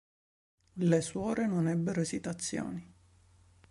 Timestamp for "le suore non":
0.89-1.67